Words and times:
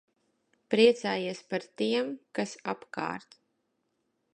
Priecājies 0.73 1.43
par 1.53 1.67
tiem, 1.83 2.11
kas 2.41 2.59
apkārt. 2.75 3.43